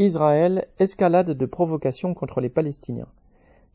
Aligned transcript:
Israël, 0.00 0.66
escalade 0.80 1.30
de 1.30 1.46
provocations 1.46 2.14
contre 2.14 2.40
les 2.40 2.48
Palestiniens. 2.48 3.06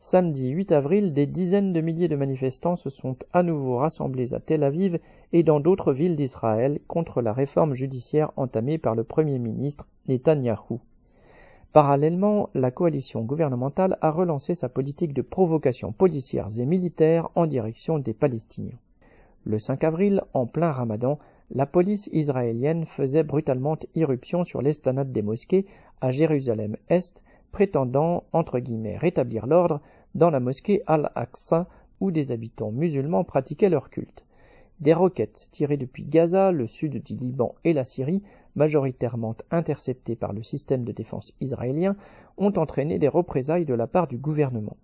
Samedi 0.00 0.50
8 0.50 0.70
avril, 0.70 1.14
des 1.14 1.24
dizaines 1.24 1.72
de 1.72 1.80
milliers 1.80 2.08
de 2.08 2.16
manifestants 2.16 2.76
se 2.76 2.90
sont 2.90 3.16
à 3.32 3.42
nouveau 3.42 3.78
rassemblés 3.78 4.34
à 4.34 4.38
Tel 4.38 4.62
Aviv 4.62 4.98
et 5.32 5.42
dans 5.42 5.60
d'autres 5.60 5.94
villes 5.94 6.16
d'Israël 6.16 6.78
contre 6.88 7.22
la 7.22 7.32
réforme 7.32 7.72
judiciaire 7.72 8.32
entamée 8.36 8.76
par 8.76 8.94
le 8.94 9.02
Premier 9.02 9.38
ministre 9.38 9.86
Netanyahou. 10.08 10.80
Parallèlement, 11.72 12.50
la 12.52 12.70
coalition 12.70 13.22
gouvernementale 13.22 13.96
a 14.02 14.10
relancé 14.10 14.54
sa 14.54 14.68
politique 14.68 15.14
de 15.14 15.22
provocation 15.22 15.90
policières 15.90 16.58
et 16.58 16.66
militaires 16.66 17.30
en 17.34 17.46
direction 17.46 17.98
des 17.98 18.12
Palestiniens. 18.12 18.78
Le 19.44 19.58
5 19.58 19.84
avril, 19.84 20.22
en 20.34 20.44
plein 20.44 20.70
ramadan, 20.70 21.18
la 21.52 21.66
police 21.66 22.08
israélienne 22.12 22.84
faisait 22.84 23.24
brutalement 23.24 23.76
irruption 23.94 24.44
sur 24.44 24.62
l'esplanade 24.62 25.12
des 25.12 25.22
mosquées 25.22 25.66
à 26.00 26.12
Jérusalem-Est, 26.12 27.24
prétendant 27.50 28.24
entre 28.32 28.60
guillemets 28.60 28.96
rétablir 28.96 29.46
l'ordre 29.46 29.80
dans 30.14 30.30
la 30.30 30.40
mosquée 30.40 30.82
Al-Aqsa 30.86 31.66
où 32.00 32.12
des 32.12 32.30
habitants 32.30 32.70
musulmans 32.70 33.24
pratiquaient 33.24 33.68
leur 33.68 33.90
culte. 33.90 34.24
Des 34.80 34.94
roquettes 34.94 35.48
tirées 35.50 35.76
depuis 35.76 36.04
Gaza, 36.04 36.52
le 36.52 36.66
sud 36.66 37.02
du 37.02 37.14
Liban 37.14 37.54
et 37.64 37.72
la 37.72 37.84
Syrie, 37.84 38.22
majoritairement 38.54 39.36
interceptées 39.50 40.16
par 40.16 40.32
le 40.32 40.42
système 40.42 40.84
de 40.84 40.92
défense 40.92 41.34
israélien, 41.40 41.96
ont 42.38 42.52
entraîné 42.56 42.98
des 42.98 43.08
représailles 43.08 43.66
de 43.66 43.74
la 43.74 43.86
part 43.86 44.06
du 44.06 44.16
gouvernement. 44.16 44.76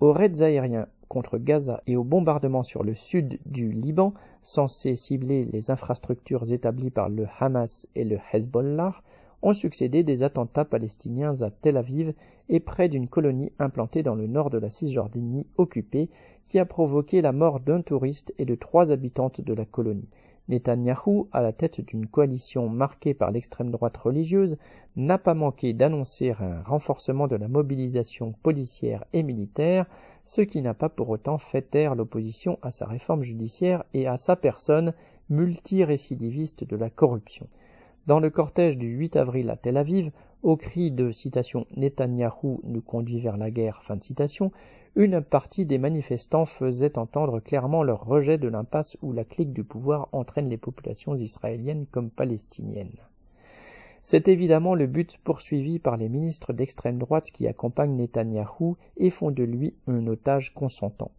Aux 0.00 0.12
raids 0.12 0.40
aériens 0.40 0.88
contre 1.08 1.38
Gaza 1.38 1.82
et 1.86 1.96
aux 1.96 2.04
bombardements 2.04 2.62
sur 2.62 2.84
le 2.84 2.94
sud 2.94 3.38
du 3.46 3.72
Liban, 3.72 4.14
censés 4.42 4.96
cibler 4.96 5.44
les 5.46 5.70
infrastructures 5.70 6.52
établies 6.52 6.90
par 6.90 7.08
le 7.08 7.26
Hamas 7.40 7.88
et 7.94 8.04
le 8.04 8.18
Hezbollah, 8.32 8.94
ont 9.42 9.52
succédé 9.52 10.02
des 10.02 10.22
attentats 10.22 10.64
palestiniens 10.64 11.42
à 11.42 11.50
Tel 11.50 11.76
Aviv 11.76 12.12
et 12.48 12.60
près 12.60 12.88
d'une 12.88 13.08
colonie 13.08 13.52
implantée 13.58 14.02
dans 14.02 14.14
le 14.14 14.26
nord 14.26 14.50
de 14.50 14.58
la 14.58 14.70
Cisjordanie 14.70 15.46
occupée 15.56 16.08
qui 16.46 16.58
a 16.58 16.64
provoqué 16.64 17.20
la 17.20 17.32
mort 17.32 17.60
d'un 17.60 17.82
touriste 17.82 18.34
et 18.38 18.44
de 18.44 18.54
trois 18.54 18.90
habitantes 18.90 19.40
de 19.40 19.54
la 19.54 19.64
colonie. 19.64 20.08
Netanyahou, 20.48 21.28
à 21.32 21.42
la 21.42 21.52
tête 21.52 21.80
d'une 21.80 22.06
coalition 22.06 22.68
marquée 22.68 23.14
par 23.14 23.30
l'extrême 23.30 23.70
droite 23.70 23.96
religieuse, 23.96 24.56
n'a 24.96 25.18
pas 25.18 25.34
manqué 25.34 25.72
d'annoncer 25.72 26.30
un 26.40 26.62
renforcement 26.62 27.28
de 27.28 27.36
la 27.36 27.48
mobilisation 27.48 28.32
policière 28.42 29.04
et 29.12 29.22
militaire, 29.22 29.86
ce 30.24 30.40
qui 30.40 30.62
n'a 30.62 30.74
pas 30.74 30.88
pour 30.88 31.08
autant 31.10 31.38
fait 31.38 31.62
taire 31.62 31.94
l'opposition 31.94 32.58
à 32.62 32.70
sa 32.70 32.86
réforme 32.86 33.22
judiciaire 33.22 33.84
et 33.94 34.06
à 34.06 34.16
sa 34.16 34.36
personne 34.36 34.94
multirécidiviste 35.30 36.64
de 36.64 36.76
la 36.76 36.90
corruption. 36.90 37.46
Dans 38.08 38.20
le 38.20 38.30
cortège 38.30 38.78
du 38.78 38.88
8 38.88 39.16
avril 39.16 39.50
à 39.50 39.56
Tel 39.56 39.76
Aviv, 39.76 40.10
au 40.42 40.56
cri 40.56 40.90
de 40.90 41.12
citation 41.12 41.66
Netanyahou 41.76 42.62
nous 42.64 42.80
conduit 42.80 43.20
vers 43.20 43.36
la 43.36 43.50
guerre, 43.50 43.82
fin 43.82 43.96
de 43.96 44.02
citation, 44.02 44.50
une 44.96 45.20
partie 45.20 45.66
des 45.66 45.76
manifestants 45.76 46.46
faisait 46.46 46.96
entendre 46.96 47.38
clairement 47.40 47.82
leur 47.82 48.06
rejet 48.06 48.38
de 48.38 48.48
l'impasse 48.48 48.96
où 49.02 49.12
la 49.12 49.24
clique 49.24 49.52
du 49.52 49.62
pouvoir 49.62 50.08
entraîne 50.12 50.48
les 50.48 50.56
populations 50.56 51.16
israéliennes 51.16 51.84
comme 51.90 52.08
palestiniennes. 52.08 52.96
C'est 54.02 54.28
évidemment 54.28 54.74
le 54.74 54.86
but 54.86 55.18
poursuivi 55.18 55.78
par 55.78 55.98
les 55.98 56.08
ministres 56.08 56.54
d'extrême 56.54 56.96
droite 56.96 57.30
qui 57.30 57.46
accompagnent 57.46 57.96
Netanyahou 57.96 58.78
et 58.96 59.10
font 59.10 59.30
de 59.30 59.42
lui 59.42 59.74
un 59.86 60.06
otage 60.06 60.54
consentant. 60.54 61.10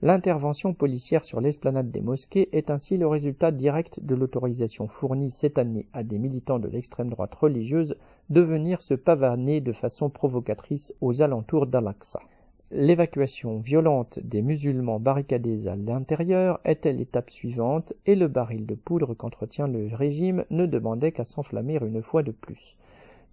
L'intervention 0.00 0.74
policière 0.74 1.24
sur 1.24 1.40
l'esplanade 1.40 1.90
des 1.90 2.00
mosquées 2.00 2.48
est 2.52 2.70
ainsi 2.70 2.98
le 2.98 3.08
résultat 3.08 3.50
direct 3.50 3.98
de 3.98 4.14
l'autorisation 4.14 4.86
fournie 4.86 5.28
cette 5.28 5.58
année 5.58 5.86
à 5.92 6.04
des 6.04 6.20
militants 6.20 6.60
de 6.60 6.68
l'extrême 6.68 7.10
droite 7.10 7.34
religieuse 7.34 7.96
de 8.30 8.40
venir 8.40 8.80
se 8.80 8.94
pavaner 8.94 9.60
de 9.60 9.72
façon 9.72 10.08
provocatrice 10.08 10.94
aux 11.00 11.20
alentours 11.20 11.66
d'Al-Aqsa. 11.66 12.20
L'évacuation 12.70 13.58
violente 13.58 14.20
des 14.22 14.40
musulmans 14.40 15.00
barricadés 15.00 15.66
à 15.66 15.74
l'intérieur 15.74 16.60
était 16.64 16.92
l'étape 16.92 17.30
suivante 17.30 17.92
et 18.06 18.14
le 18.14 18.28
baril 18.28 18.66
de 18.66 18.76
poudre 18.76 19.14
qu'entretient 19.14 19.66
le 19.66 19.88
régime 19.92 20.44
ne 20.50 20.66
demandait 20.66 21.10
qu'à 21.10 21.24
s'enflammer 21.24 21.80
une 21.82 22.02
fois 22.02 22.22
de 22.22 22.30
plus. 22.30 22.76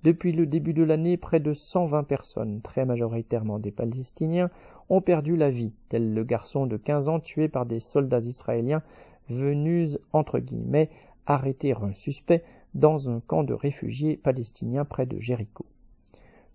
Depuis 0.06 0.34
le 0.34 0.46
début 0.46 0.76
de 0.76 0.84
l'année, 0.84 1.18
près 1.18 1.40
de 1.40 1.52
120 1.52 2.04
personnes, 2.04 2.62
très 2.62 2.86
majoritairement 2.86 3.58
des 3.58 3.72
Palestiniens, 3.72 4.52
ont 4.88 5.02
perdu 5.02 5.36
la 5.36 5.50
vie, 5.50 5.74
tel 5.90 6.14
le 6.14 6.24
garçon 6.24 6.68
de 6.68 6.78
15 6.78 7.10
ans 7.10 7.20
tué 7.20 7.48
par 7.48 7.66
des 7.66 7.80
soldats 7.80 8.20
israéliens 8.20 8.84
venus, 9.30 9.98
entre 10.14 10.38
guillemets, 10.38 10.92
arrêter 11.26 11.74
un 11.74 11.96
suspect 11.96 12.44
dans 12.76 13.10
un 13.10 13.20
camp 13.20 13.44
de 13.44 13.56
réfugiés 13.56 14.16
palestiniens 14.16 14.86
près 14.86 15.08
de 15.08 15.18
Jéricho. 15.18 15.66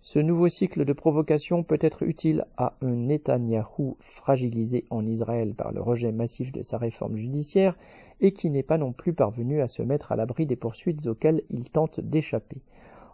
Ce 0.01 0.19
nouveau 0.19 0.47
cycle 0.47 0.85
de 0.85 0.93
provocation 0.93 1.61
peut 1.63 1.77
être 1.81 2.03
utile 2.03 2.45
à 2.55 2.77
un 2.81 2.95
Netanyahou 2.95 3.97
fragilisé 3.99 4.85
en 4.89 5.05
Israël 5.05 5.55
par 5.55 5.73
le 5.73 5.81
rejet 5.81 6.13
massif 6.13 6.53
de 6.53 6.63
sa 6.63 6.77
réforme 6.77 7.17
judiciaire 7.17 7.77
et 8.21 8.31
qui 8.31 8.49
n'est 8.49 8.63
pas 8.63 8.77
non 8.77 8.93
plus 8.93 9.11
parvenu 9.11 9.59
à 9.59 9.67
se 9.67 9.81
mettre 9.81 10.13
à 10.13 10.15
l'abri 10.15 10.45
des 10.45 10.55
poursuites 10.55 11.05
auxquelles 11.07 11.41
il 11.49 11.69
tente 11.69 11.99
d'échapper. 11.99 12.61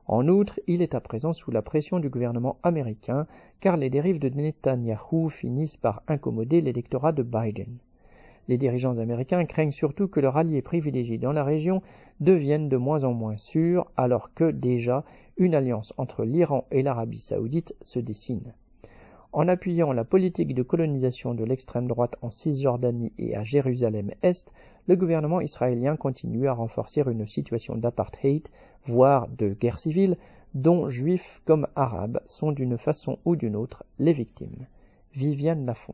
En 0.07 0.29
outre, 0.29 0.59
il 0.67 0.81
est 0.81 0.95
à 0.95 1.01
présent 1.01 1.33
sous 1.33 1.51
la 1.51 1.61
pression 1.61 1.99
du 1.99 2.09
gouvernement 2.09 2.57
américain, 2.63 3.27
car 3.59 3.75
les 3.75 3.89
dérives 3.89 4.19
de 4.19 4.29
Netanyahou 4.29 5.27
finissent 5.29 5.75
par 5.75 6.01
incommoder 6.07 6.61
l'électorat 6.61 7.11
de 7.11 7.23
Biden. 7.23 7.77
Les 8.47 8.57
dirigeants 8.57 8.99
américains 8.99 9.43
craignent 9.43 9.71
surtout 9.71 10.07
que 10.07 10.21
leur 10.21 10.37
allié 10.37 10.61
privilégié 10.61 11.17
dans 11.17 11.33
la 11.33 11.43
région 11.43 11.81
devienne 12.21 12.69
de 12.69 12.77
moins 12.77 13.03
en 13.03 13.13
moins 13.13 13.35
sûr, 13.35 13.91
alors 13.97 14.33
que 14.33 14.49
déjà 14.49 15.03
une 15.35 15.53
alliance 15.53 15.93
entre 15.97 16.23
l'Iran 16.23 16.65
et 16.71 16.83
l'Arabie 16.83 17.19
saoudite 17.19 17.75
se 17.81 17.99
dessine. 17.99 18.53
En 19.37 19.47
appuyant 19.47 19.93
la 19.93 20.03
politique 20.03 20.55
de 20.55 20.63
colonisation 20.63 21.35
de 21.35 21.43
l'extrême 21.43 21.87
droite 21.87 22.15
en 22.23 22.31
Cisjordanie 22.31 23.13
et 23.19 23.35
à 23.35 23.43
Jérusalem-Est, 23.43 24.51
le 24.87 24.95
gouvernement 24.95 25.41
israélien 25.41 25.95
continue 25.95 26.47
à 26.47 26.53
renforcer 26.53 27.03
une 27.05 27.27
situation 27.27 27.75
d'apartheid, 27.75 28.47
voire 28.85 29.27
de 29.27 29.49
guerre 29.49 29.77
civile, 29.77 30.17
dont 30.55 30.89
juifs 30.89 31.39
comme 31.45 31.67
arabes 31.75 32.19
sont 32.25 32.51
d'une 32.51 32.79
façon 32.79 33.19
ou 33.25 33.35
d'une 33.35 33.55
autre 33.55 33.83
les 33.99 34.11
victimes. 34.11 34.65
Viviane 35.13 35.67
Lafont 35.67 35.93